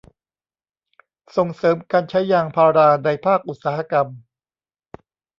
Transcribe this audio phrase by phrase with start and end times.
[1.35, 4.07] ส่งเสริมการใช้ยางพาราในภาคอุตสาหกรรม